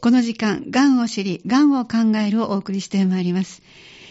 [0.00, 3.62] この時間、がんを知り、がんを考えるをお送りしてまいります。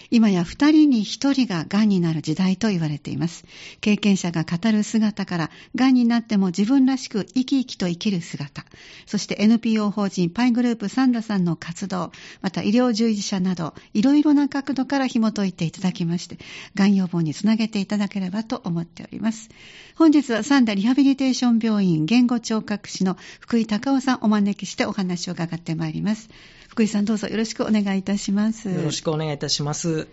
[0.10, 3.46] 今や二人に一人が癌になる時代と言われています。
[3.82, 8.66] 経験者が語る姿から、癌になっても自分らしく生き生きと生きる姿、
[9.06, 16.38] そして NPO 法人パイグループサンダさんの活動、また医療従事者など、いろいろな角度から紐解いていただきまして、
[16.76, 19.50] 癌予防につなげていただければと思っております。
[19.96, 26.30] 本日はサンダリハビリテーション病院言語聴覚士の福井隆夫さんをお招きしてお話を伺ってまいります。
[26.78, 28.70] 福井さんどうぞよろしくお願いいたします。
[28.70, 30.08] よろしくお願いいたします。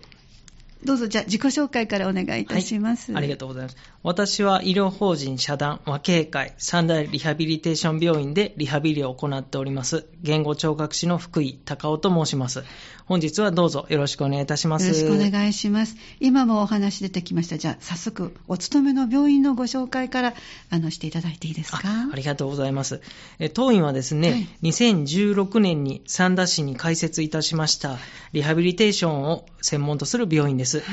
[0.83, 3.77] どうぞじゃあ自己紹介からお願いいたします、はい、ありがとうございます。
[4.01, 12.63] 私は医療法人社団和慶会三大リハビリテーション病院でリハビリを行っております、言語聴覚士の福井隆夫と申します。
[13.05, 14.87] 本日はどうぞよろしくお願いいたします。
[14.87, 15.95] よろしくお願いします。
[16.19, 17.57] 今もお話出てきました。
[17.59, 20.33] じゃあ早速お勤めの病院のご紹介から
[20.71, 21.79] あのしていただいていいですか？
[22.11, 23.01] ありがとうございます。
[23.39, 27.97] え当院はですね、はい、2016年に三田市に開設いたしました
[28.33, 30.79] リハビリテーションを専門とする病院です。
[30.79, 30.85] はい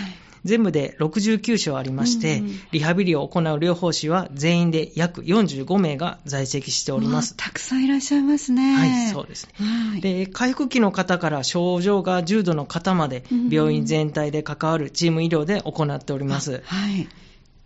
[0.44, 7.34] 全部で69床ありまして、うんうん、リハビリを行う療法士は全員で約45名が在籍しております。
[7.36, 8.74] たくさんいらっしゃいますね。
[8.74, 9.52] はい、そうですね。
[9.66, 16.62] はい、で回復期の方から症状が重度の方まで、病院全体で関わるチーム医療で行っております。
[16.64, 17.08] はい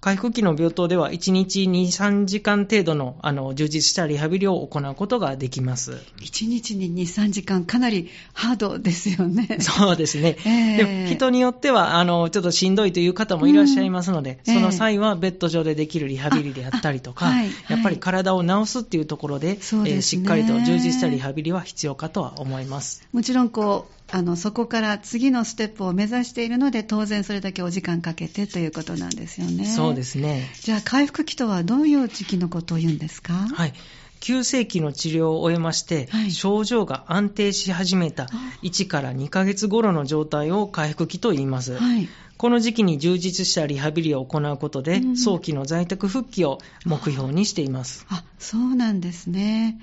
[0.06, 5.94] 回復期の病棟では1日2、3時間程度のあの充実したリハビリを行うことができます。
[6.20, 9.58] 1日に2、3時間、かなりハードですよね。
[9.58, 10.36] そうですね。
[10.46, 23.04] えー、で人によってはあのちょっとしんどいという方もいらっしゃいますので、うん、その際はベッド上でできるリハビリであったりとか、はい、やっぱり体を治すっていうところで、でね、えー、しっかりと充実したリハビリは必要かとは思います。
[23.12, 29.64] もちろんこうあのそこから次のステップを目指しているので当然それだけお時間かけてということなんですよね。
[29.64, 30.48] そうですね。
[30.62, 33.32] じゃあ回復期とはどういう時期のことを言うんですか？
[33.32, 33.74] はい。
[34.18, 38.28] 急性期の治療を終えまして、はい、症状が安定し始めた
[38.62, 41.76] 1から2ヶ月頃の状態を回復期と言います。
[41.76, 48.06] はい、この時期に充実したリハビリを行うことで、うん、早期の在宅復帰を目標にしています。
[48.08, 49.78] あ、そうなんですね。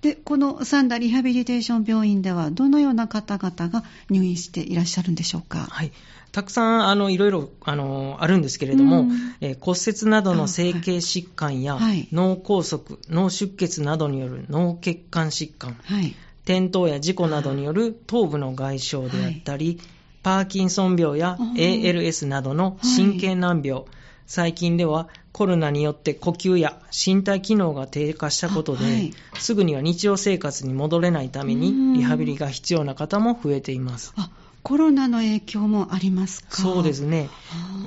[0.00, 5.66] で、この三田リハビリテーション病院では、どのような方々が入院していらっしゃるんでしょうか？
[5.70, 5.92] はい。
[6.30, 9.10] たくさんあのいろいろあのあるんですけれども、うん、
[9.40, 19.78] えー、骨折などの整形疾患や、はい、脳梗塞、脳出血などによる脳血管疾患、はい、転倒や事故などによる頭部の外傷であったり、はい、
[20.22, 23.84] パーキンソン病や ALS などの神経難病、
[24.26, 34.12] 最近ではコロナによって呼吸や身体機能が低下したことで、はい、すぐには日常生活に戻れないためにリハビリが必要な方も増えています。
[34.62, 36.56] コロナの影響もありますか？
[36.56, 37.30] そうですね。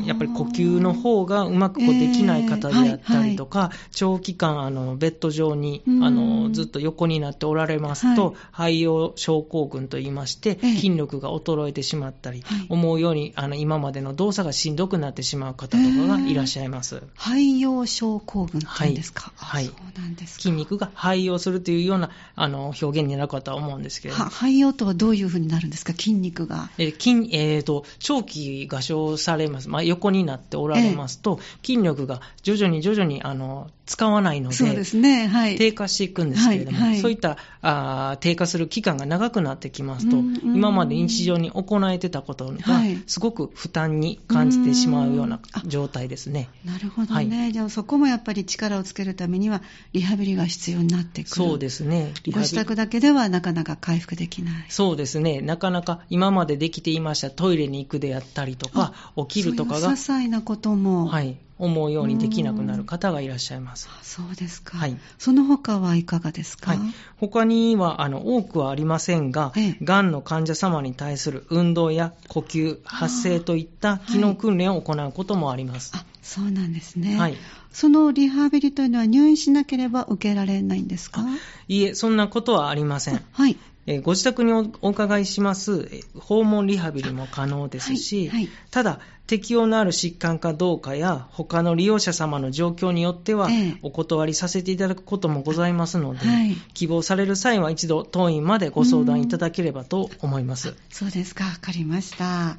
[0.05, 16.95] やっぱり呼吸の方がうまくこうできない方であったりとか、えーはいはい、長期間あのベッド上にあのずっと横になっておられますと、はい、肺葉症候群といいまして、筋力が衰えてしまったり、思うようにあの今までの動作がしんどくなってしまう方とかがいらっしゃいます。
[16.95, 25.93] えー、肺葉症候群っていうんですか、はい、そうなんです筋肉が肺葉するというようなあの表現になるかとは思うんですけれど肺葉とはどういうふうになるんですか？
[25.93, 26.60] 筋肉が。
[26.77, 42.57] えー筋えーと、長期画唱されます、まあ、横になっておられますと、ええ、筋力が徐々に徐々にあの使わないので、そうですねはい、低下していくんですけれども、はいはい、そういったあ低下する期間が長くなってきますと、うんうん、今まで日常に行えてたことが、
[43.05, 46.47] すごく負担に感じてしまうような状態ですね。
[46.63, 52.13] なるほどね、はい、じゃあそこもやっぱり力をつけるためには、リハビリが必要になってくるそうですね。
[52.31, 54.65] ご自宅だけではなかなか回復できない。
[54.69, 55.41] そうですね。
[55.41, 59.89] なかなか今までできていましたトイレに行くであったりとか、起きるとかが。
[59.89, 61.07] 些細なことも。
[61.07, 61.37] はい。
[61.61, 63.87] 思うようにできなくなる方がいらっしゃいます。
[64.01, 64.77] そうですか。
[64.77, 64.97] はい。
[65.19, 66.79] その他はいかがですか、はい、
[67.17, 75.93] 他には、あの、多くはありませんが、ええ、がんの患者様に対する運動や呼吸、発声といった機能訓練を行うこともあります。
[75.95, 77.17] はい、あ、そうなんですね。
[77.17, 77.37] はい。
[77.71, 81.23] そのリハビリというのは入院しなければ受けられないんですか？
[81.69, 83.23] いいえ、そんなことはありません。
[83.31, 83.55] はい。
[84.03, 85.89] ご自宅にお伺いします
[86.19, 93.49] 訪問リハビリも可能ですし、はいはい、ただ、適用のある疾患かどうかや、他の利用者様の状況によっては、
[93.81, 100.75] お断りさせていただくこともございますので、はい、希望される際は一度、当院までご相談いただければと思います。
[100.89, 102.57] そうですか、わかりました。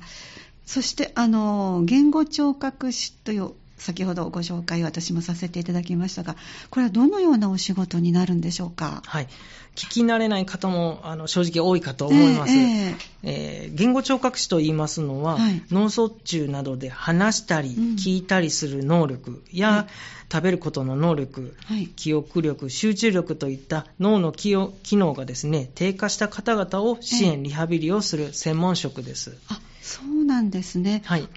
[0.65, 6.37] そして、あの、言語聴覚士という先ほどご紹介を私もさせていただきましたが、
[6.71, 9.03] これはどのようなお仕事になるんでしょうか？
[9.05, 9.29] はい。
[9.75, 12.53] 聞き慣れない方もあの正直多いかと思います。
[12.53, 19.87] えー、えー、言語聴覚士と言いますのは、はい、脳卒中などで話したり、聞いたりする能力や、
[20.33, 29.37] 食べることの能力、はい、記憶力、集中力といった脳の機能がですね、低下した方々を支援、リハビリをする専門職です。
[29.49, 31.03] あ、そうなんですね。
[31.05, 31.29] はい。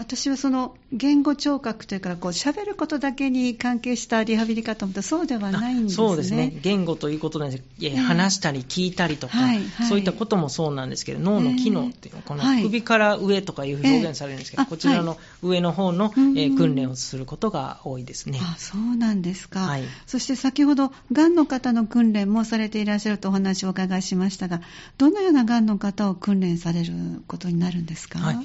[0.00, 5.94] 私はその言語聴覚というか、こう喋ることだけに関係したリハビリかと思ったら、そうではないんですね。
[5.94, 6.58] そうですね。
[6.62, 18.40] 言語ということなんですえー、話したり聞いたりとか、はいはい、そういったこともそうなんですけど、脳の機能っていうのは、この首から上とかいう表現されるんですけど、えー、こちらの上の方の、えー、訓練をすることが多いですね。
[18.42, 19.60] あそうなんですか。
[19.60, 24.62] はい、そして先ほど、がんの方の訓練もされていらっしゃるとお話をお伺いしましたが、
[24.96, 26.94] どのようながんの方を訓練される
[27.28, 28.18] ことになるんですか？
[28.18, 28.36] はい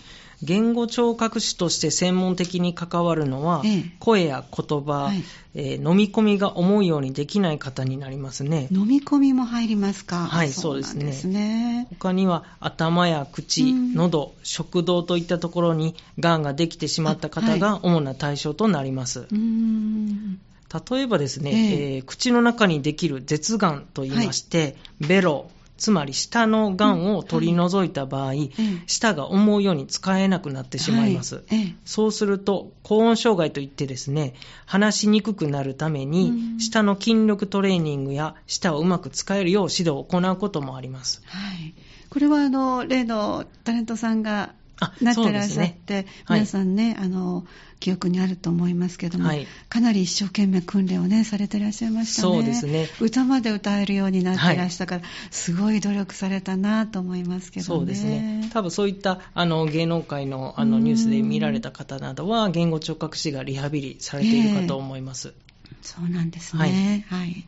[0.44, 5.24] 言語聴覚士として専門的に関わるのは、ええ、声や言葉、はい、
[5.56, 8.68] えー、飲み込みが思うようにできない方になりますね。
[8.72, 10.26] 飲み込みも入りますか？
[10.26, 11.12] はい、そうですね。
[11.14, 11.88] すね。
[11.90, 19.28] 他には頭や口、喉、食道といったところに癌ができてしまった方が主な対象となります。
[19.32, 21.96] 例えばですね、ええ。
[21.96, 24.62] えー、口の中にできる舌がんといいまして、
[25.00, 28.52] はい、ベロ、つまり下のがんを取り除いた場合、うんはい、
[28.88, 34.36] 舌が思うように使えなくなってしまいます、はい、そうすると高音障害といってですね
[34.66, 41.74] 話しにくくなるために、うん、舌の筋力トレーニングや舌をうまく使えるよう指導を行うこともあります、はい、
[42.10, 44.54] これはあの例のタレントさんが
[45.02, 47.46] なってらっしゃって、ね、皆さんね、はい、あの
[47.80, 52.34] 記憶にあると思いますけども、はい、かなり一生懸命訓練をねされてらっしゃいましたね。
[52.34, 52.88] そうですね。
[53.00, 57.66] 歌まで歌えるようになってらしたから、はい、すごい努力されたなと思いますけどね。
[57.80, 58.50] そうですね。
[58.54, 65.34] 多分そういったあの芸能界のあのニュースで見られた方などは言語聴覚士がリハビリされているかと思います。
[65.68, 67.06] えー、そうなんですね。
[67.10, 67.46] はい。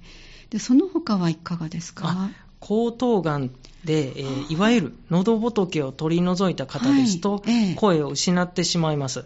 [0.50, 2.30] でその他はいかがですか？
[2.62, 3.50] 喉頭がん
[3.84, 9.26] で、えー、いわゆる喉仏を取り除いた方ですと、はい声を失ってしまいます。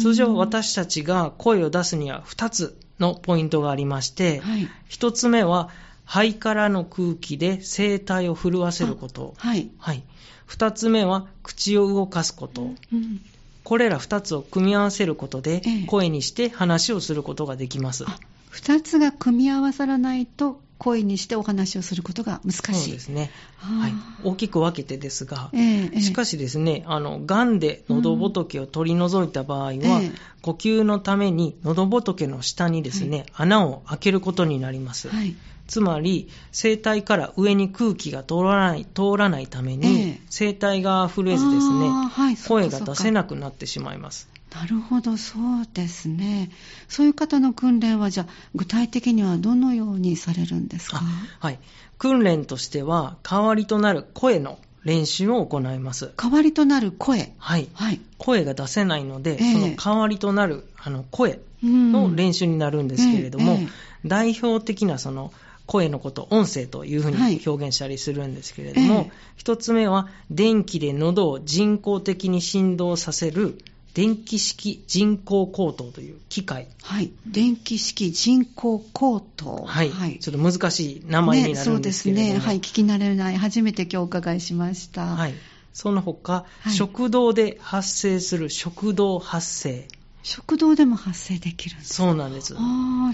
[0.00, 5.70] 通常私たちが声を出すには2つのポイントがありまして、はい、1つ目は
[6.04, 9.34] 肺からの空気で声帯を震わせること。
[9.36, 9.70] はい。
[9.78, 10.02] はい。
[10.48, 12.62] 2つ目は口を動かすこと。
[12.92, 13.20] うん
[13.64, 18.06] これら2つを組み合わせることで、声にして話をすることができます。
[18.52, 22.82] 2つが組み合わさらないと声にしてお話をすることが難しい。
[22.84, 23.30] そうですね。
[23.56, 23.92] はい。
[24.22, 35.08] 大きく分けてですが、えー、しかしですね、あの、癌で喉仏を取り除いた場合は、うんえー、呼吸のために喉仏の下にですね、はい、穴を開けることになります。
[35.08, 35.34] はい。
[35.66, 44.28] つまり、声帯から上に空気が通らない、通らないために、えー、声帯が震えずですね、はい、声が出せなくなってしまいます。
[44.54, 46.50] なるほど、そうですね。
[46.88, 51.02] そういう方の訓練は、じゃあ、具体的にはどのようにされるんですか？
[51.40, 51.58] はい。
[51.98, 56.12] 訓練としては、代わりとなる声の練習を行います。
[56.16, 57.34] 代わりとなる声？
[57.38, 57.68] はい。
[57.74, 63.68] はい、声が出せないので、えー、その代わりとなるあの声の練習になるんですけれども、えーえー、
[64.06, 65.32] 代表的なその
[65.66, 73.58] 声のこと、音声というふうに表現したりするんですけれども、一、はい、つ目は、電気で喉を人工的に振動させる
[73.94, 76.68] 電気式人工口頭という機械。
[76.82, 77.12] はい。
[77.26, 79.64] 電気式人工口頭。
[79.66, 79.90] はい。
[79.90, 82.46] はい、ちょっと難しい名前になるんですけれども、ね、そうですね。
[82.46, 82.56] はい。
[82.58, 83.36] 聞き慣れない。
[83.36, 85.06] 初めて今日お伺いしました。
[85.06, 85.34] はい。
[85.72, 89.88] その他、はい、食道で発生する食道発生。
[90.22, 92.54] 食道でも発生できるんですそうなんです。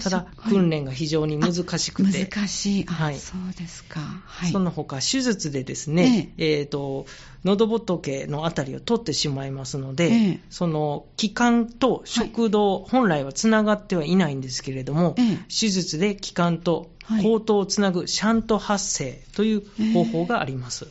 [0.03, 2.25] ただ、訓練が非常に難しくて。
[2.25, 2.83] 難しい。
[2.85, 3.19] はい。
[3.19, 3.99] そうですか。
[3.99, 4.51] はい。
[4.51, 7.05] その他、手術でですね、えええー、と、
[7.43, 16.89] 喉仏のあたりを取ってしまいますので、ええ、その気管と食道、はい、本来はつながってはいないんですけれども、え、手術で気管と
[17.21, 20.87] 口頭をつなぐシャント発生という方法があります。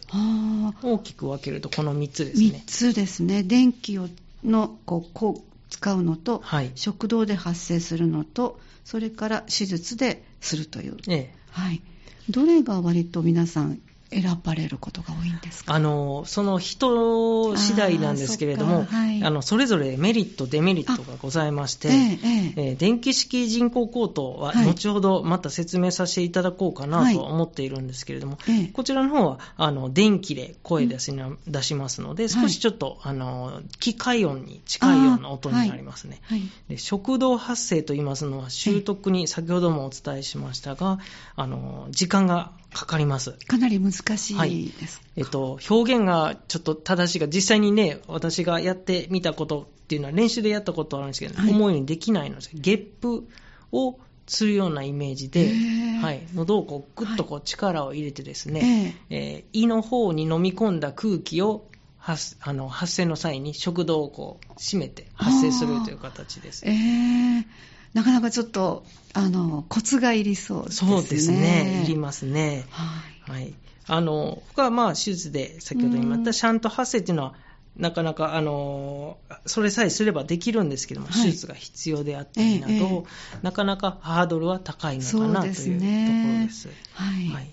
[0.82, 2.62] 大きく分けるとこの3つですね。
[2.66, 3.42] 3つですね。
[3.42, 4.08] 電気を
[4.44, 10.96] のこうこう使うのと、はい、食道で発生するのと、それから手術でするという。
[11.08, 11.82] ええ、はい。
[12.30, 13.80] どれが割と皆さん
[14.14, 15.74] 選ばれることが多いんですか？
[15.74, 36.20] あのその人次第なんですけれども、はい、あのそれぞれメリット、デメリットがございまして、えええー、電気式人工口頭は後ほどまた説明させていただこうかなと思っているんですけれども、はい、こちらの方はあの電気で声出しな、うん、出しますので、少しちょっと、あの機械音に近いような音になりますね。
[36.68, 40.98] で食道発声と言いますのは、習得に先ほどもお伝えしましたが、
[41.36, 43.32] あの時間がかかります。
[43.46, 44.72] かなり難しいですか、はい、
[45.16, 52.50] えっと、表現がちょっと正しいが、実際にね、私がやってみたことっていうのは練習でやったことあるんですけど、はい、思うようにできないのです。
[52.52, 53.26] ゲップ
[53.72, 55.52] をするようなイメージで、
[56.00, 61.66] はい、喉をこうグッとこう力を入れてですね、えー、えー、胃の方に飲み込んだ空気を
[61.98, 66.66] 発あの発生の際に食道をこう締めて発生するという形です。
[66.66, 67.44] えー
[67.94, 68.84] なかなかちょっと、
[69.14, 70.90] あの、コツがいりそうですね。
[70.90, 71.82] そうですね。
[71.84, 72.66] いりますね。
[72.70, 73.30] はい。
[73.30, 73.54] はい、
[73.86, 77.34] あの、他はまあ、手術で、先ほど言ったシャント発生っていうのは、
[77.76, 86.68] なかなか、あの、それさえすればできるんですけども、はい、手術が必要であったりなど、ええ、なかなかハードルは高いのかなというところです。
[86.92, 87.50] はい、はい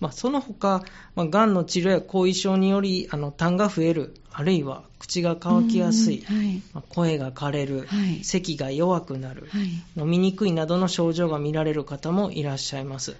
[0.00, 0.82] まあ、その他、
[1.14, 6.62] まあ、がんの治療や後遺症によりあの痰が増える、あるいは口が乾きやすい、はい。
[6.72, 13.16] まあ、声が枯れる、はい、咳が弱くなる、はい、飲みにくいなどの症状が見られる方もいらっしゃいます。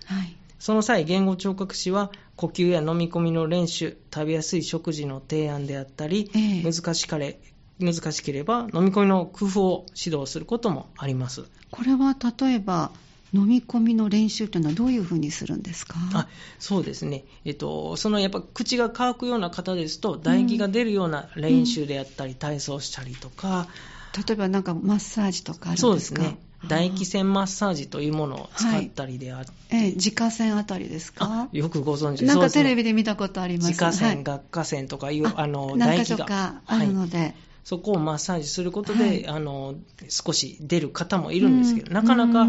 [0.59, 7.41] その際、言語聴覚士は呼吸や飲み込みの練習、食べやすい食事の提案であったり、えー、難しかれ
[7.79, 11.45] 難しければ飲み込みの工夫を指導することもあります。
[11.71, 12.93] これは例えば
[13.33, 15.97] 飲み込みの練習というのはどういうふうにするんですか？
[16.15, 23.69] あそうですね、えっと、そのやっぱ口が乾くような方ですと、唾液が出るような練習であったり、うん、体操したりとか、
[24.17, 25.87] 例えばなんかマッサージとかあるんですか？
[25.87, 26.39] そうですね。
[26.63, 31.49] 唾液腺マッサージというものを使ったりであって、はい、え自家腺あたりですか？
[31.53, 32.25] よくご存知。
[32.25, 33.69] なんかテレビで見たことあります。
[33.69, 36.61] 自家腺、学科腺とかいうあの唾液が。
[36.67, 37.35] あるので、はい
[37.71, 39.77] そこをマッサージすることで、はい、あの
[40.09, 42.49] 少し出る方もいるんですけど、なかなか、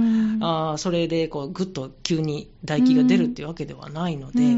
[0.74, 4.58] あそれでこうぐっと急に唾液が出るっていうわけではないので、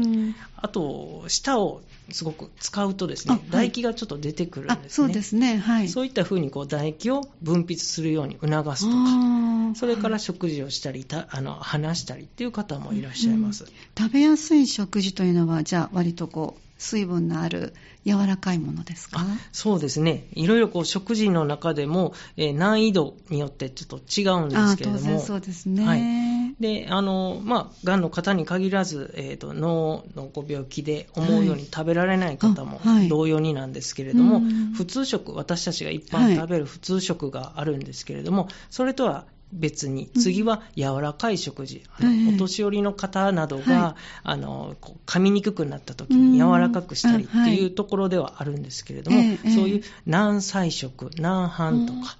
[0.56, 4.88] あと、舌をすごく使うとですね、唾液がちょっと出てくるんですね。
[4.88, 5.58] そうですね。
[5.58, 5.88] はい。
[5.90, 17.74] そういったふうにこう唾液を分泌するように促すとか、それから食事をしたり、たあの話したりっていう方もいらっしゃいます、うん、食べやすい食事というのは、じゃあ割とこう、水分のある
[18.04, 19.24] 柔らかいものですか？
[19.52, 20.26] そうですね。
[20.34, 24.98] いろいろこう食事の中でも、えー、難易度によってちょっと違うんですけれども。
[24.98, 25.86] 当然そうですね。
[25.86, 26.34] はい。
[26.60, 34.44] で、あの、まあ、癌の方に限らず、えっ、ー、と、脳のご病気で思うように食べられない方も同様になんですけれども、はい、
[34.76, 52.16] 普通食、私たちが一般食べる普通食があるんですけれども、それとは別に、次は柔らかい食事、うん、お年寄りの方などが、はい、あの噛みにくくなった時に柔らかくしたりっていうところではあるんですけれども、はい、そういう軟菜食、軟飯とか、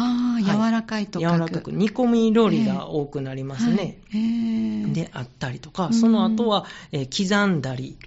[0.00, 3.98] ああ、柔らかいとか、柔らかく、煮込み料理が多くなりますね。
[4.10, 7.98] えーはい、であったりとか、その後は、えー、刻んだり、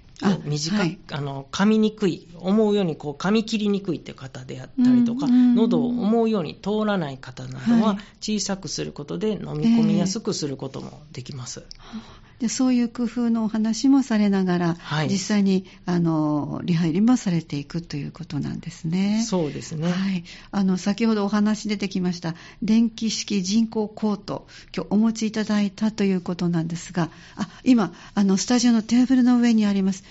[0.44, 11.64] 短く、はい、あの噛みにくい、思うようにこう噛み切りにくいって方であったりとか、喉を思うように通らない方などは、小さくすることで飲み込みやすくすることもできます。
[11.64, 19.24] えーでそういう工夫のお話もされながら、はい、実際にあのリハビリもされていくということなんですね。
[19.24, 19.88] そうですね。
[19.88, 20.24] はい。
[20.50, 30.02] あの先ほどお話出てきました電気式人工コート、今日お持ちいただいたということなんですが、あ今あのスタジオのテーブルの上にあります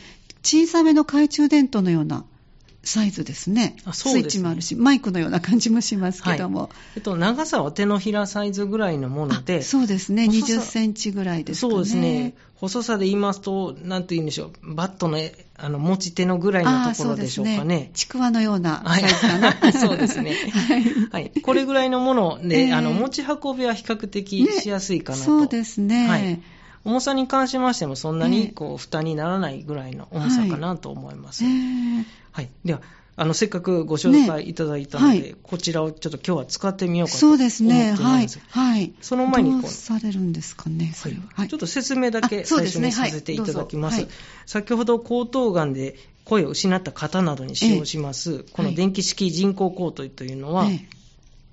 [0.42, 2.24] 小さめの懐中電灯のような
[2.84, 3.76] サイズですね。
[3.80, 6.62] すねスイッチもあるし、マイクのような感じもしますけども。
[6.62, 9.62] はい、えっと、長さは手のひらサイズぐらいのもので。
[9.62, 10.26] そうですね。
[10.26, 11.74] 20センチぐらいですかね。
[11.74, 12.34] そうですね。
[12.56, 14.76] 細さで言いますと、なんて言うんでしょう。
[14.76, 15.20] バットの、
[15.58, 17.92] あの、持ち手のぐらいのところでしょうかね。
[17.94, 19.52] ちくわのようなサイズかな。
[19.52, 20.36] はい、そうですね。
[20.52, 20.84] はい。
[21.12, 21.32] はい。
[21.42, 25.22] これぐらいのもので、えー、あの、持ち運びは比較的しやすいかなと。
[25.22, 26.08] ね、そうですね。
[26.08, 26.42] はい。
[26.84, 31.44] 重さに関しましてもそんなにこう負担にならないぐらいの重さかなと思います。
[31.44, 32.06] はい。
[32.32, 32.82] はい、では
[33.18, 37.58] あのせっかくご紹介いただいたので、ねはい、こちらをちょっと今日は使ってみようかと思ってます。
[37.58, 38.04] そうですね。
[38.04, 38.28] はい。
[38.50, 38.94] はい。
[39.02, 39.62] その前にこう。
[39.62, 41.22] どうされるんですかね、はい。
[41.36, 41.48] はい。
[41.50, 43.98] ちょっと説明だけ最初にさせていただきます。
[43.98, 44.14] すねはい、
[44.46, 50.88] 先ほど喉頭がんで声を失った方などに使用します、えこの電気式人工喉頭というのは、え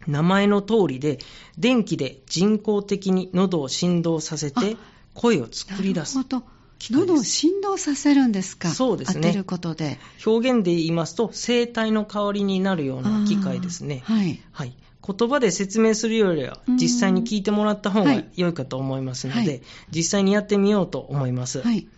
[0.07, 1.19] 名前の通りで、
[1.59, 4.77] 電気で人工的に喉を振動させて
[5.15, 6.17] 声を作り出す。
[6.17, 6.47] なるほど。
[6.91, 8.69] 喉を振動させるんですか？
[8.69, 9.21] そうですね。
[9.23, 9.99] 当てることで。
[10.25, 14.03] 表現で言いますと、声帯の代わりになるような機械ですね。
[14.05, 14.41] はい。
[14.53, 14.75] はい。
[15.05, 21.63] 言葉で説明するよりは、実際に聞いてもらった方が良いかと思いますので、はい、実際にやってみようと思います。
[21.63, 21.89] はい。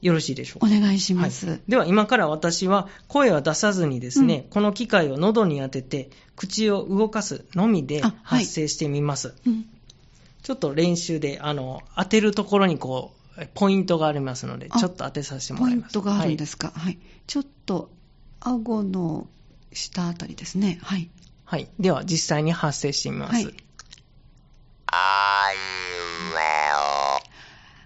[0.00, 0.66] よろしいでしょうか？
[0.66, 1.46] お願いします。
[1.46, 9.28] はい、では、今から私は声は出さずにですね、うん、この機械を喉に当てて、口を動かすのみで発声してみます。
[9.28, 9.66] はいうん、
[10.44, 15.94] ちょっと練習で、あの、当てるところにこう、ポイントがありますので、ちょっと当てさせてもらいます。
[15.94, 16.68] ポイントがあるんですか？
[16.68, 16.84] はい。
[16.84, 17.90] はい、ちょっと、
[18.40, 19.26] 顎の
[19.72, 20.78] 下あたりですね。
[20.82, 21.10] はい。
[21.44, 21.68] はい。
[21.80, 23.34] では、実際に発声してみます。
[23.34, 23.54] はい。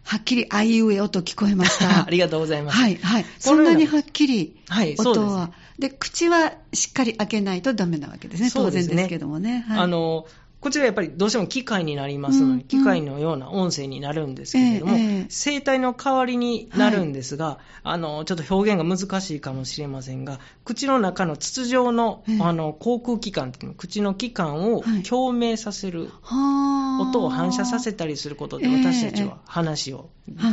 [0.09, 2.05] はっきりあいうえおと聞こえました。
[2.09, 2.79] ありがとうございます。
[2.79, 3.27] はい、はい。
[3.39, 5.53] そんなにはっきりはい、音は。
[5.79, 8.51] で、口はしっかり開けないとダメなわけですね。
[8.51, 9.67] 当然ですけどもね。
[9.69, 10.27] はい、あの、
[10.61, 26.68] こちらやっぱりどうしても機械になりますので、うんうん、機械のような音声になるんですけれども、えーえー、声帯の代わりになるんですが、はい、あの、ちょっと表現が難しいかもしれませんが、口の中の筒状の、えー、あの、口腔器官っていうの、口の器官を共鳴させる、はい、
[27.01, 30.11] 音を反射させたりすることで、私たちは話を、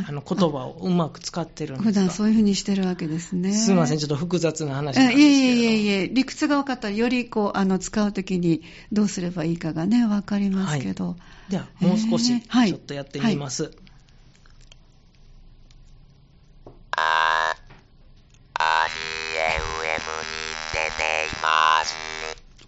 [0.08, 3.52] あの、言葉をうまく使ってるんです普段そういうふうにしてるわけですね。
[3.54, 5.20] すみません、ちょっと複雑な話なんですけど。
[5.20, 8.62] いえいえいえいえ、理屈が分かったら、よりこう、あの、使うときに
[8.92, 11.10] どうすればいいかがね、ね、わかりますけど。
[11.10, 11.16] は
[11.50, 13.64] い、では、もう少し、ちょっとやってみます。
[13.64, 13.85] はいはい、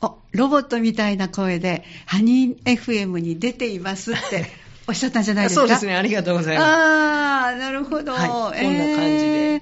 [0.02, 4.46] お、ロボットみたいな声で、ハニー FM に出ていますって
[4.88, 5.62] おっしゃったんじゃないですか？
[5.62, 6.68] そうですね、ありがとうございます。
[6.68, 8.14] ああ、なるほど。
[8.14, 9.62] はい、こんな感じで。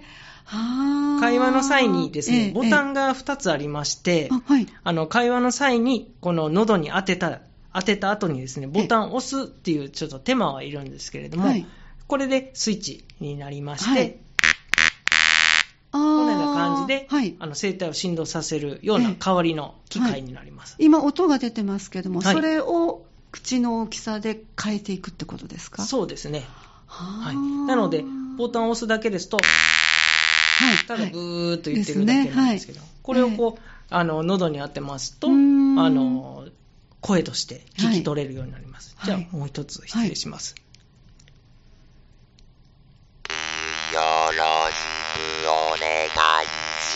[1.20, 7.39] 会話の際にですね、ボタンが2つありまして、あはい、あの会話の際にこの喉に当てた
[7.74, 11.65] 当てた後にですね、ボタンを押すっていうちょっと手間はいるんですけれども、はい、
[12.08, 14.15] これでスイッチになりまして、はい、
[16.55, 20.75] 感じで、はい、あの声帯を振動させるような代わりの機械になります。
[20.79, 25.83] 今音が出てますけども、それを口の大きさで変えていくってことですか？
[25.83, 26.43] そうですね。
[26.88, 28.03] はい、なので、
[28.38, 32.85] ボタンを押すだけですと、はい、ただブーっと言ってるだけなんですけど、ね。
[32.85, 36.47] はい、これをこう、あの喉に当てますと、あの
[37.01, 38.95] 声として聞き取れるようになります。
[38.97, 40.55] はい、じゃあ、もう一つ失礼します。
[43.93, 46.21] よろしくお願いしま
[46.81, 46.94] す。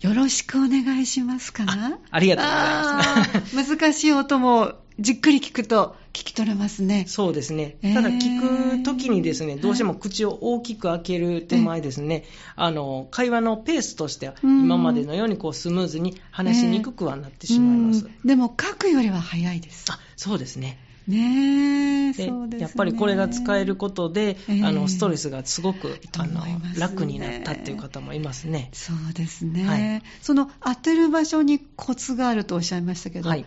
[0.00, 1.64] よろしくお願いしますか？
[1.64, 3.76] なありがとうございます。
[3.76, 7.04] 難しい音もじっくり聞くと聞き取れますね。
[7.08, 7.78] そうですね。
[7.82, 12.24] ただ聞くときにですね、どうしても口を大きく開ける手前ですね、
[12.54, 18.08] あの、会話のペースとしては今までのようにこうスムーズに話しにくくはなってしまいます。
[18.24, 19.86] でも書くよりは早いです。
[19.90, 20.78] あ、そうですね。
[21.06, 26.42] ねえ、で、ね、やっぱりこれが使えることで、えー、あのストレスがすごく、あの、
[26.78, 28.70] 楽になったっていう方もいますね。
[28.72, 33.44] そうですね、はい、その当てる場所にコツがあるとおっしゃいましたけど、はい、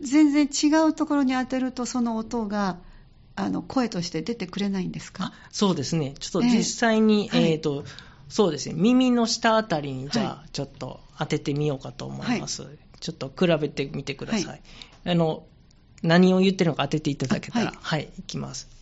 [0.00, 2.78] 全然違うところに当てるとその音が
[3.36, 5.32] あの声として出てくれないんですか？
[5.50, 6.14] そうですね。
[6.18, 7.84] ちょっと実際に、えー、えーと
[8.28, 8.74] そうですね。
[8.76, 14.62] 耳の下あたりにじゃあちょっと当ててみようかと思います、はい、ちょっと比べてみてください、
[15.04, 15.44] あの
[16.02, 18.78] 何を言ってるのか当てていただけたらはい、はい、いきます。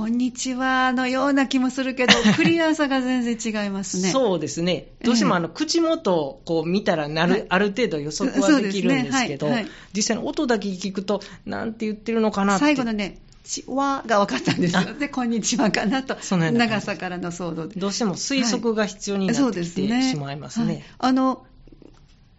[0.00, 4.10] こんにちはのような気もするけど、 クリアさが全然違いますね。
[4.10, 4.86] そうですね。
[5.02, 9.52] どうしてもあの、口元をこう見たらなる、はい、ある程度予測はできるんですけど、ね。
[9.52, 9.62] はい。
[9.64, 12.60] はい、実際に音だけ聞くと、なんて言ってるのかなって。
[12.60, 13.18] 最後のね、
[13.50, 14.74] ちわが分かったんです。
[14.76, 14.94] よ。
[14.94, 16.16] で、こんにちはかなと。
[16.20, 17.80] その長さからの想像で。
[17.80, 20.84] どうしても推測が必要になってきて、しまいますね。
[20.98, 21.44] あの、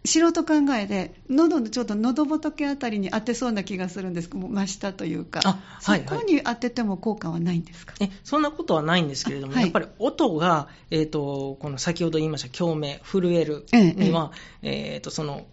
[0.04, 4.30] 素人考えで、喉のちょっと喉仏あたりに当てそうな気がするんです。
[4.30, 7.94] けど、真下というか、はいはい、そこに当てても効果はないんですか？
[8.00, 14.94] えそんなことはないんですけれども、はい、やっぱり音が、えーと、この先ほど言いました共鳴、震えるには、ええ。
[14.94, 15.44] えー、とその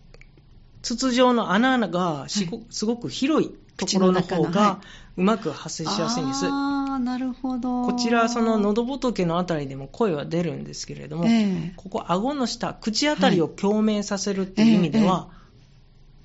[0.81, 4.81] 筒状の穴がすごく広いところの方が
[5.17, 6.45] うまく発生しやすいんです。
[6.45, 7.85] ああ、なるほど。
[7.85, 15.39] こちら、その喉仏のあたりでも声は出るんですけれども、えー、ここ、顎の下、口あたりを共鳴させるっていう意味では、はいえー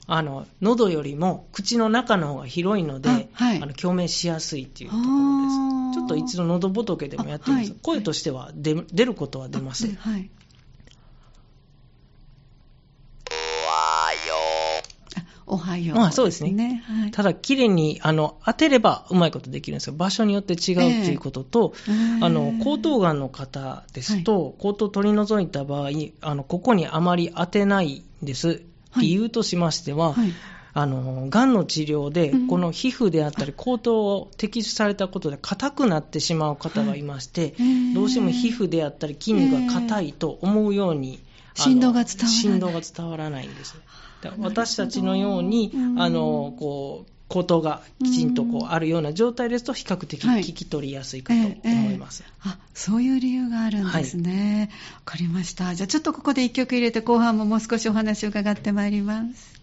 [0.07, 5.94] あの喉よりも口の中の方が広いので、はい、あの共鳴しやすいっていうところです。
[5.94, 7.70] ちょっと一度喉仏でもやってみます。
[7.70, 9.94] はい、声としては出ることは出ます。
[9.97, 10.31] はい、
[15.55, 16.83] おはよう、まあ、そうですね。
[16.87, 19.95] はい、ただ、綺麗にあの当てればうまいことできるんですよ。
[19.95, 25.90] 場所によって違うということと、えー、あの喉頭がんの方ですと、はい、口頭を取り除いた場合
[26.21, 28.62] あの、ここにあまり当てないんです。
[28.97, 30.33] 理由としましては、はい
[30.77, 37.55] あの、癌の治療で、この皮膚であったり、口頭を摘出されたことで硬くなってしまう方がいまして、
[37.95, 41.21] どうしても皮膚であったり筋肉が硬いと思うように、
[41.55, 42.33] 振動が伝わらない。
[42.33, 43.77] 振動が伝わらないんです。
[44.39, 54.71] 私たちのように、あの、こう、口頭がきちんとこうあるような状態ですと、比較的聞き取りやすいかと思います、はいえーえー、あそういう理由があるんですね。
[54.71, 55.75] わ、はい、かりました。
[55.75, 59.54] じゃあちょっとここで一曲入れて、後半ももう少しお話を伺ってまいります。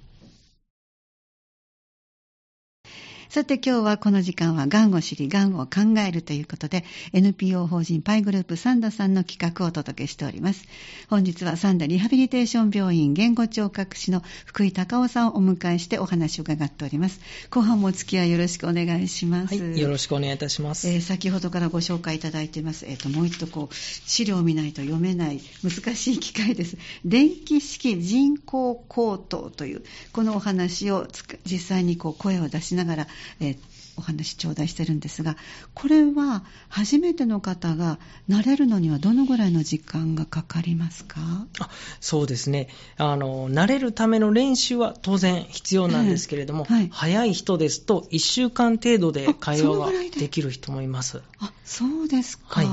[3.31, 10.65] さて今日はこの時間はがんを知り、がんを考えるということで NPO 法人パイグループサンダさんの企画をお届けしております。
[11.09, 17.21] 本日はサンダリハビリテーション病院言語聴覚士の福井隆夫さんをお迎えしてお話を伺っております。
[17.49, 19.57] 後半もお付き合いよろしくお願いします。
[19.57, 20.89] はい、よろしくお願いいたします。
[20.89, 22.85] えー、先ほどからご紹介いただいています。
[22.85, 26.75] えっ、ー、と、もう一度こう、資料を見ないと読めない難しい機械です。
[27.05, 31.07] 電気式人工口頭という、このお話を
[31.45, 33.07] 実際にこう声を出しながら、
[33.39, 33.57] えー、
[33.97, 35.38] お話頂戴してるんですが、
[35.73, 41.19] これは初めての方が慣れるのにはどのぐらいの時間がかかりますか？
[41.60, 42.69] あそうですね。
[42.97, 50.29] あの、慣れるための練習は当然必要なんですけれども、はい、早い人ですと1週間程度で会話がで？
[50.29, 51.21] きる人もいます。
[51.39, 52.67] あそうですか、はい。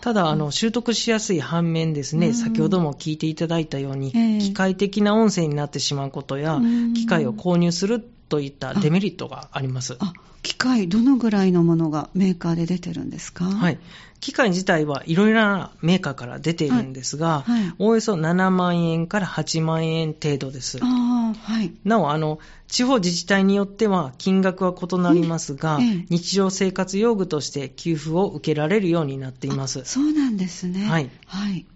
[0.00, 6.60] ただあの、習得しやすい反面ですね、先ほども聞いていただいたように、機械的な音声になってしまうことや、
[6.94, 9.96] 機械を購入するといったデメリットがあります。
[9.98, 13.44] あ機械、どのぐらいのものがメーカーで出てるんですか？
[13.44, 13.78] はい。
[14.20, 20.78] 機械自体はいろいろなメーカーから出ているんですが、はいはい、おおよそ7万円から8万円程度です。
[20.82, 22.38] あはい、なおあの、
[22.68, 29.82] 地方自治体によっては金額は異なりますが、ええ、日常生活用具として給付を受けられるようになっています。
[29.84, 30.86] そうなんですね。
[30.86, 31.10] はい。
[31.26, 31.66] はい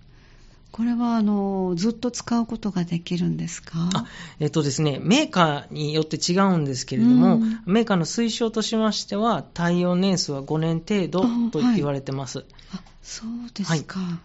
[0.75, 3.91] これはあのずっと使うことができるんですか？
[3.95, 4.07] あ、
[4.41, 11.21] えっとですね、メーカーによって違うんですけれども、うん、メーカーの推奨としましては、対応年数は5年程度
[11.53, 12.39] と言われてます。
[12.39, 14.19] はい、あそうですか、はい、はい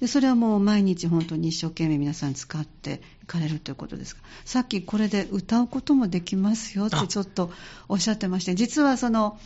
[0.00, 4.22] でそれはもう毎日本当に一生懸命皆さん使っていかれるということですか？
[4.44, 7.50] さっきこれで歌うこともできますよってちょっと
[7.88, 9.38] おっしゃってまして実はその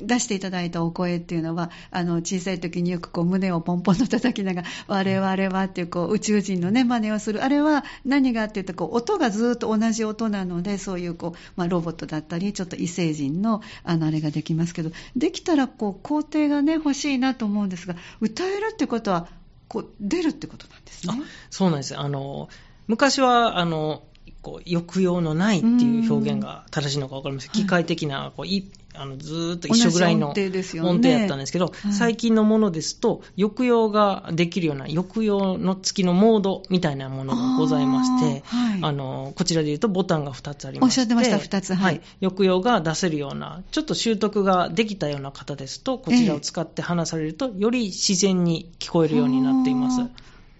[0.00, 7.44] 出していただいたお声っていうのは、あの、小さい時によくこう胸をポンポンと叩きながら、我々はっていうこう宇宙人のね、真似をする。
[7.44, 19.28] あれは何がっていうと、こう音がずっと同じ音なので、そういうこう、まあ、ロボットだったり、ちょっと異星人の、あの、あれができますけど、できたらこう、工程がね、欲しいなと思うんですが、歌えるってことは、
[19.68, 21.14] こう、出るってことなんですね。
[21.50, 21.98] そうなんです。
[21.98, 22.48] あの、
[22.86, 24.02] 昔は、あの、
[24.42, 50.00] こう抑揚のないっていう表現が正しいのか分かりません、機械的なこういあのずっと一緒ぐらいの音程やったんですけど、最近のものですと、抑揚ができるような、抑揚の付きのモードみたいなものがございまして、あはい、あのこちらで言うとボタンが2つありまして、おっしゃってました、2つ、はい、はい、抑揚が出せるような、ちょっと習得ができたような方ですと、こちらを使って話されると、より自然に聞こえるようになっています。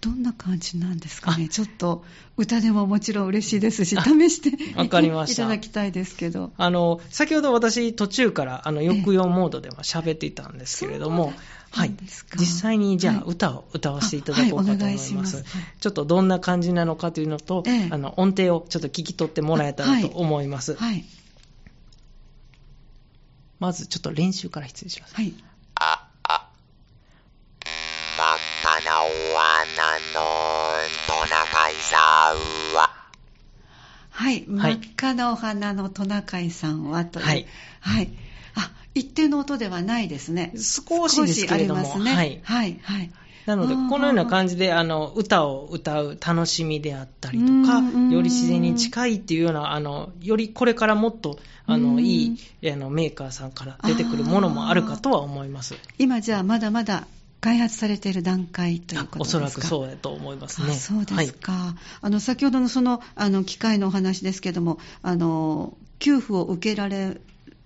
[0.01, 2.03] どんな感じなんですかね、ちょっと
[2.35, 6.51] 歌でももちろん嬉しいですし、試していただきたいですけど。
[6.57, 11.33] あの先ほど私、途中からあの抑揚モードでは喋っていたんですけれども、
[11.69, 11.93] はい、
[12.35, 15.13] 実際にじゃあ歌を歌わせていただこうかと思います。
[15.13, 15.35] はいます。
[15.37, 15.45] はい、
[15.79, 20.73] ちょっとどんな感じなのかというのと、ええ、あの音程をちょっと聞き取ってもらえたらと思います。
[20.73, 21.05] はい、
[23.59, 25.13] まずちょっと練習から失礼します。
[25.13, 25.33] はい
[28.83, 30.19] の罠の
[31.07, 32.89] トナカイさんは、
[34.09, 37.47] はい、真っ赤なお花のトナカイさんはという、はい、
[37.79, 38.09] はい、
[38.55, 40.53] あ一定の音ではないですね。
[40.55, 42.13] 少しですけれども、ありますね。
[42.13, 43.11] はい、はい、はい。
[43.45, 55.75] なので、このような感じで、あの、歌を歌う楽しみであったりとか、より自然に近いっていうような、あの、よりこれからもっと、あの、いい、あの、メーカーさんから出てくるものもあるかとは思います。
[55.97, 57.07] 今じゃあ、まだまだ
[57.41, 59.39] 開発されている段階ということですか？
[59.39, 60.73] おそらくそうやと思いますね。
[60.73, 61.51] そうですか。
[61.51, 67.19] はい、あの先ほどのそのあの機械のお話ですけども、あの給付を受けられ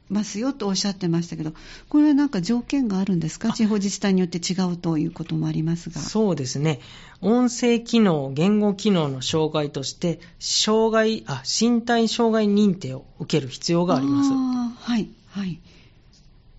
[0.07, 1.53] ますよとおっしゃってましたけど、
[1.89, 5.99] これはなんか条件があるんですか、地方自治体によって違うということもありますが。
[5.99, 6.79] そうですね、
[7.21, 14.29] 音声機能、言語機能の障害として、障害あ身体障害認定を受ける必要があります。
[14.29, 15.59] はい、はい。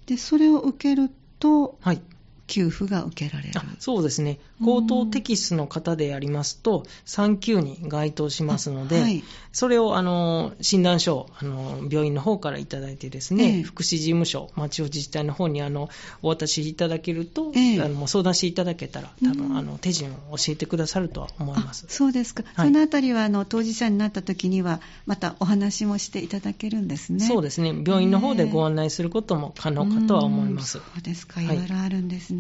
[0.07, 2.03] で、それを受けると、はい、
[2.47, 3.61] 給付が受けられる。
[3.79, 15.89] そうですね、高等テキストの方でありますと、3級に該当しますので、はい、それをあの診断書をあの病院の方からいただいて、ですね、え福祉事務所、町自治体の方にあの
[16.23, 21.87] お渡しいただけると、えあの相談していただけたら、多分あの手順を教えてくださるとは思います。
[21.89, 27.25] そうですか、はい、そのあたりはあの当事者になった時には、またお話もしていただけるんですね。
[27.27, 30.73] そうですね、病院の方でご案内することも可能かとは思います。
[30.73, 32.36] そうですか、いろいろあるんですね。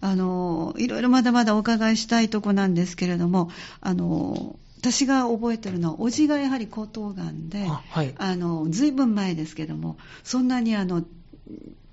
[0.00, 11.04] あのいろいろまだまだお伺いしたいとこなんですけれども、あの私が覚えてるのは、叔父がやはり喉頭がんで、はい、あのずいぶん前ですけども、そんなにあの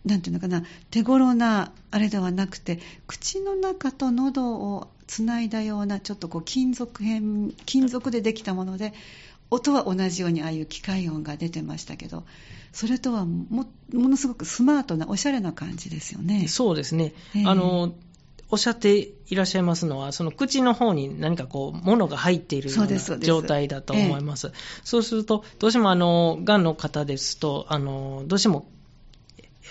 [0.05, 8.93] なんていうのかな、手頃なあれではなくて、口の中と喉をつないだような、ちょっとこう金属片、金属でできたもので、
[9.49, 12.25] 音は同じようにああいう機械音が出てましたけど
[12.73, 16.47] それとはもものすごくスマートなおしゃれな感じですよね。
[16.47, 17.93] そうですね、えー、あの
[18.49, 24.47] おっしゃっていらっしゃいますのは、その口の方に何かこう、物が入っているような状態だと思います。
[24.47, 28.69] そうそうすると、どうしてもあの、癌の方ですと、あの、どうしても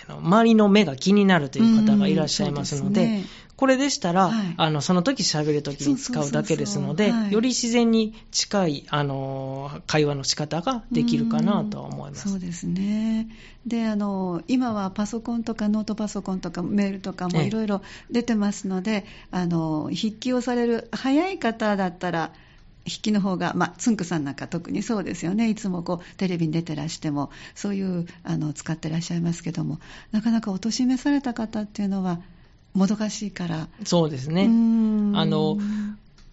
[0.09, 3.23] 周りの目が気になるという方がいらっしゃいますので、
[3.57, 12.29] これでしたら、はい、あのその時喋る時に使うだけですので、より自然に近いあの会話の仕方ができるかなとは思います。
[12.29, 13.29] そうですね。
[13.67, 22.33] で、あの今はパソコンとかノートパソコンとかメールとかもいろいろ出てますので、あの筆記をされる早い方だったら。
[22.87, 29.81] 筆記の方が、まあ、つんくさんなんか特にそうですよね、いつもこうテレビに出てらしても、そういうあの使ってらっしゃいますけども、
[30.13, 32.21] なかなかお年めされた方っていうのは、
[32.75, 33.69] もどかしいから。
[33.85, 34.45] そうですね。
[34.45, 35.59] あの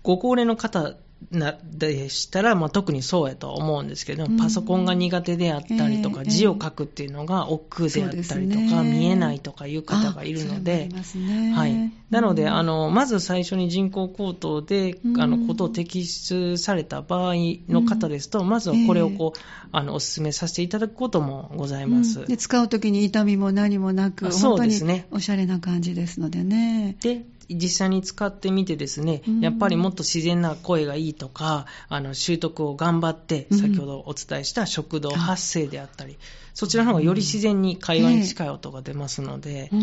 [0.03, 0.93] ご高齢の方
[1.31, 17.33] なでしたら、まあ、特にそうやと思うんですけど、パソコンが苦手であったりとか、えー、字を書くっていうのが億劫であったりとか、ね、見えないとかいう方がいるので、ね、はい、なので、あのまず最初に人工口頭で、あのことを摘出された場合
[17.69, 22.25] の方ですと、まずはこれをこう、えー、あのお勧めさせていただくこともございます。
[22.25, 26.97] で使うときに痛みも何もなく、本当におしゃれな感じですのでね。
[27.01, 36.17] で実際に使ってみてですね、やっぱりもっと自然な声がいいとか、あの習得を頑張って、先ほどお伝えした食道発声であったり、
[36.53, 39.75] そちらの方がより自然に会話に近い音が出ますので、あ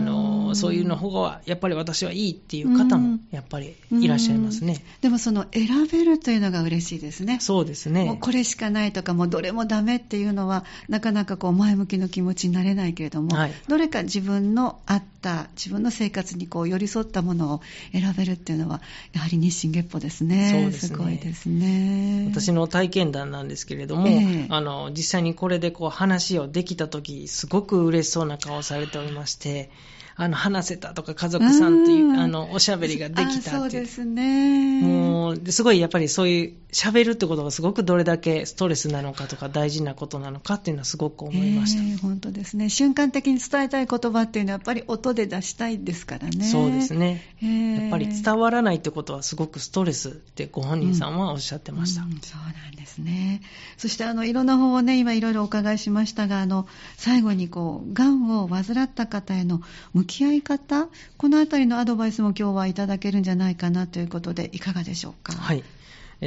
[0.00, 4.84] のそういうの方がやっぱり私はいいっていう方もやっぱりいらっしゃいますね。
[5.02, 7.38] でもその選べるというのが嬉しいですね。
[7.40, 8.04] そうですね。
[8.04, 17.60] もうこれしかないとか、もうどれもダメっていうのは、なかなかこう前向きの気持ちになれないけれども、はい、どれか自分の合った自分の生活にこう寄り添ったものを
[17.92, 18.80] 選べるっていうのは、
[19.12, 20.50] やはり日進月歩ですね。
[20.52, 20.96] そうですね。
[20.96, 22.28] すごいですね。
[22.30, 29.70] 私の体験談なんですけれども、えー、あの実際にこれでこう話話をできた時すごく嬉しそうな顔をされておりまして
[30.18, 34.80] あの話せたとか家族さんというあのおしゃべりができたってそうですね。
[34.80, 42.70] もうすごいやっぱりそういうしゃべるってことがすごくどれだけストレスなのかとか大事なことなのかっていうのはすごく思いました、えー、本当ですね。
[42.70, 46.44] 瞬間的に伝えたい言葉っていうのはやっぱり音で出したいですからね。
[46.46, 52.12] そうですね、えー、やっぱり伝わらないってことはすごくストレスってご本人さんはおっしゃってました、うん。
[52.12, 53.42] うん、そうなんですね。
[53.76, 59.60] そしてあのいろんな本をね今いろいろお伺いしましたがあの最後にこうがんを患った方への
[59.92, 65.32] 向き合い方このあたりのアドバイスも今日はいただけるんじゃないかなということで、いかがでしょうか？
[65.32, 65.62] はい。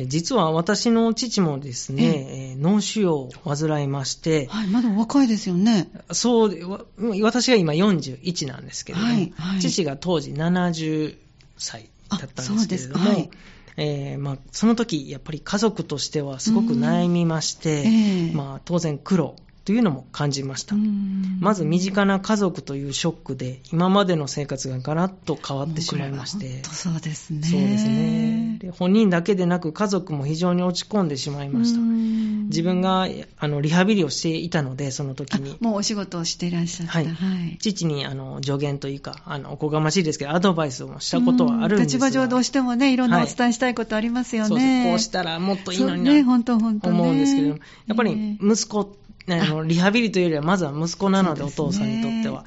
[0.05, 5.89] 実は私の父もですね、脳腫瘍を患いまして、はい、まだ若いですよね。
[6.11, 11.17] そう、私が今41なんですけれども、はいはい、父が当時70
[11.57, 13.29] 歳だったんですけれども、はい、
[13.77, 19.37] えー、まあ、その時やっぱり家族としてはすごく悩みまして、えー、まあ、当然苦労
[19.69, 20.75] というのも感じました。
[21.39, 26.63] まず身近な家族というショックで、今までの生活がガラッと変わってしまいまして。
[26.63, 27.43] そうですね。
[27.43, 28.71] そうですねで。
[28.71, 31.79] 本人だけでなく家族も非常に落ち込んでしまいました。
[31.79, 35.55] 自分があのリハビリをしていたので、その時に。
[35.59, 36.93] もうお仕事をしていらっしゃった。
[36.93, 37.05] はい。
[37.05, 37.11] は
[37.53, 44.79] い、父にあの助言というか、あのおこがましいですけど、アドバイスをしたことはあるんですが立場上どうしてもね、いろんなお伝えしたいことありますよね。
[44.79, 47.55] はい、こうしたらもっといいのにな、ね、本当本当、思うんですけど、や
[47.93, 48.97] っぱり息子
[49.35, 52.45] あのリハビリというよりは、まずは息子なので、お父さんにとっては。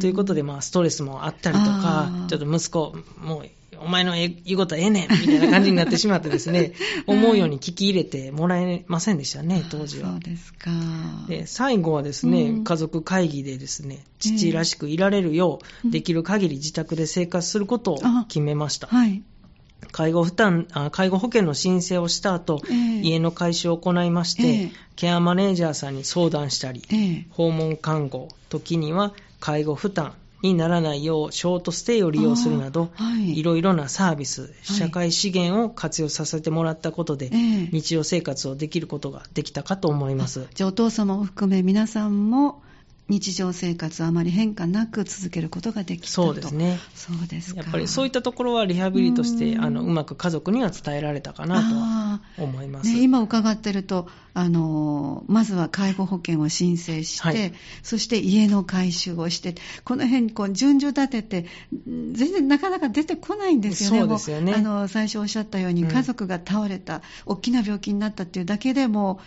[0.00, 3.48] ということで、まあ、ストレスもあったりとか、ちょっと息子、もう、
[3.80, 6.72] お前の言うことはええねんみたいな感じになってしまってですね、
[7.06, 10.12] 思うように聞き入れてもらえませんでしたね、当時は。
[10.12, 10.70] そうですか。
[11.28, 18.86] で、最後はですね、うん、家族会議でですね、父らしくいられるよう、できる限り自宅で生活することを決めました。
[18.86, 19.22] はい。
[19.92, 40.46] 介護負担介護保険の申請をした後、えー、家の改修を行いまして、えー、ケアマネージャーさんに相談したり、えー、訪問看護、時には介護負担にならないようショートステイを利用するなど、はい、いろいろなサービス、社会資源を活用させてもらったことで、はい、日常生活をできることができたかと思います。
[40.54, 42.62] じゃあお父様を含め皆さんも
[43.08, 46.80] 日常生活あまり変化なく続けることができたそうですね。
[46.94, 52.90] そうですやっぱりそういったところはリハビリとして、あのうまく家族には伝えられたかなと思います。
[52.90, 57.52] ね、今伺ってると、あのまずは介護保険を申請して、はい、
[57.84, 61.48] そして家の改修をして、この辺にこう順序立てて、
[61.86, 63.98] 全然なかなか出てこないんですよね。
[64.00, 64.54] そうですよね。
[64.54, 69.20] あの最初おっしゃったように、家族が倒れた、うん、大きな病気になったっていうだけでも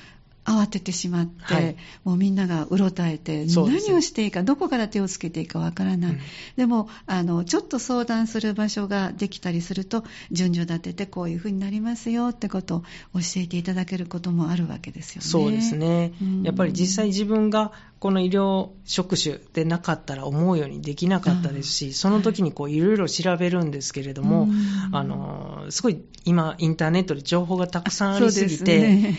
[0.49, 6.19] 慌ててしまって、はい、もうみんながうろたえて、何をしていいか、どこから手をつけていいかわからない、うん、
[6.57, 12.81] でもあの、ちょっと相談する場所ができたりすると、順序立てて、こういうふうになりますよってことを
[13.13, 15.27] 教えていただけることもあるわけですよね。
[15.27, 24.47] そうですね、うん、やっぱり実際自分がこの医療職種でなかったら思うようにできなかったですし、その時にこういろいろ調べるんですけれども、
[24.93, 29.13] あのすごい今、インターネットで情報がたくさんありすぎて、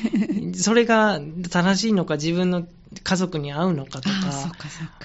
[0.55, 2.67] そ、ね,、れが正しいのか、自分の
[3.05, 4.17] 家族に合うのかとか、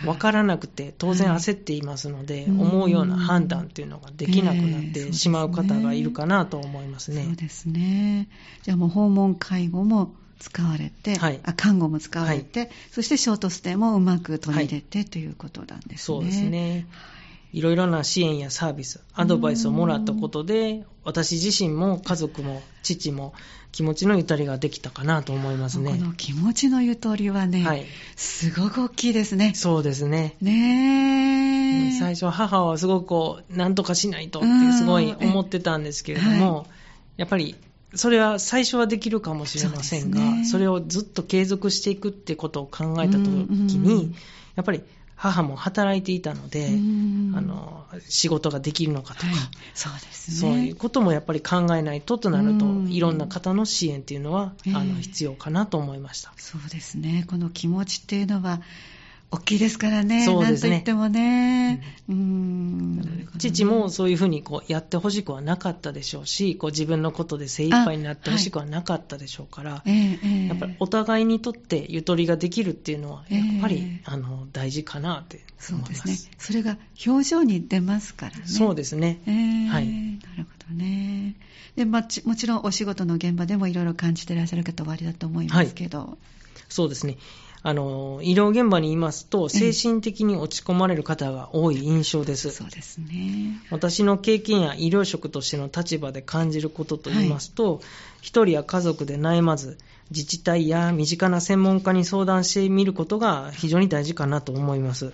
[0.03, 7.23] 分からなくて、当然焦っていますので、はい、思うような判断っていうのができなくなってしまう方がいるかなと思いますね。
[7.25, 8.29] そうですね。
[8.63, 15.97] じゃあもう訪問介護も使われて、はい、あ看護も使われて、はい、そしてショートステイもうまく取り入れて、はい、ということなんですね。
[15.97, 16.87] そうですね。
[17.55, 23.33] いろいろな支援やサービス、アドバイスをもらったことで、私自身も家族も父も
[23.71, 25.91] 気持ちのゆとりができたかなと思いますね。
[25.91, 27.85] この気持ちのゆとりはね、はい、
[28.17, 29.53] すごく大きいですね。
[29.55, 30.35] そうですね。
[30.41, 36.65] ね最初母はすごくこう、なんとかしないとってすごい思ってたんですけれども、はい、
[37.17, 37.55] やっぱり
[37.93, 44.13] それは最初はできるかもしれませんが、そね、それをずっと継続していくってことを考えたときに、
[44.55, 44.83] やっぱり
[45.15, 46.71] 母も働いていたので、あ
[47.41, 49.35] の仕事ができるのかとか、はい、
[49.73, 56.33] そうですね、そういうこともやっぱり考えないととなると、いろんな方の支援っていうのは、あの必要かなと思いました。
[56.37, 57.25] そうですね。
[57.27, 58.61] この気持ちっていうのは
[59.35, 60.69] 大きいですからね、そうですね。
[60.69, 61.97] なんと言ってもね。
[62.07, 75.95] うん、ね、父もそういうふうにこうやってほしくはなかったでしょうし、こう自分のことで精一杯になってほしくはなかったでしょうから、はい、やっぱりお互いにとってゆとりができるっていうのは、やっぱり、えー、あの大事かなって思います。
[75.95, 76.31] そうですね。
[76.37, 78.43] それが表情に出ますからね。
[78.45, 79.19] そうですね。
[79.25, 79.87] えー、はい。
[79.87, 81.35] なるほどね。
[81.75, 85.99] で、まあ、もちろんお仕事の現場でもいろいろ感じていらっしゃる方おありだと思いますけど。
[85.99, 86.09] はい、
[86.69, 87.17] そうですね。
[87.67, 92.51] あの、医療現場にいますと、精神的に落ち込まれる方が多い印象です。
[92.51, 93.59] そうですね。
[93.71, 97.81] 私の経験や医療職としての立場で感じることといいますと、
[98.21, 99.79] 一、はい、人や家族で悩まず、
[100.11, 105.11] 自治体や身近な専門家に相談してみることが非常に大事かなと思います。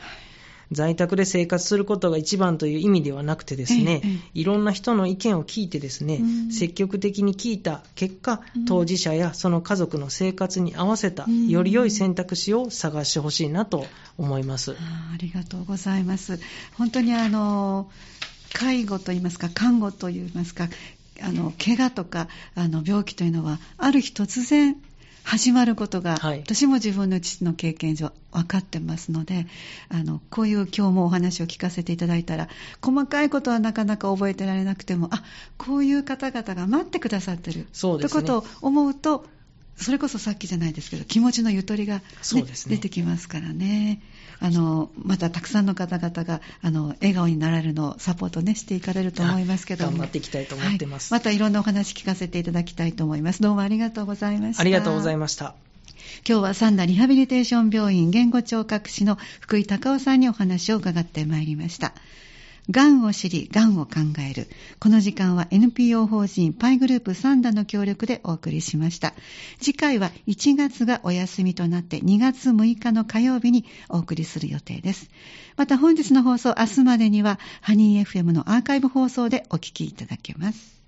[0.71, 4.01] 在宅で生活することが一番という意味ではなくてですね、
[4.34, 13.86] いろんな人の意見を聞いてですね、積極的に聞いた結果、当事者やその家族の生活に合わせた、より良い選択肢を探してほしいなと
[14.17, 14.71] 思います。
[14.71, 16.39] ありがとうございます。
[16.77, 17.89] 本当にあの、
[18.53, 20.69] 介護といいますか、看護といいますか、
[21.21, 24.75] あの怪我とかあの病気というのはある日突然
[25.23, 29.47] 始まることが、はい、私も自分の父の経験上分かってますので
[29.89, 32.49] あのこういう今日もお話を聞かせていただいたら
[32.81, 35.23] 細かいことはなかなか覚えてられなくてもあ
[35.57, 37.60] こういう方々が待ってくださってる。
[37.60, 39.25] ね、ということを思うと
[39.82, 42.02] それこそさっきじゃないですけど気持ちのゆとりが、ね
[42.41, 44.02] ね、出てきますからね。
[44.44, 53.41] あのまたたくさんの方々があの笑顔になられるのをサポート、ね、していかれると思いますけど頑張っていきたいと思ってます、はい、またいろんなお話聞かせていただきたいと思います。
[53.44, 54.62] どうもありがとうございました。
[54.62, 55.54] ありがとうございました。
[56.28, 61.94] 今日は三田リハビリテーション病院言語聴覚士の福井隆夫さんにお話を伺ってまいりました
[62.69, 64.47] がんを知り、がんを考える。
[64.80, 69.13] この時間は NPO 法人パイグループサンダの協力でお送りしました。
[69.60, 75.10] 次回は1月がお休みとなって2月6日の火曜日にお送りする予定です。
[75.58, 80.81] また本日の放送、明日までにはハニー FM のアーカイブ放送でお聞きいただけます。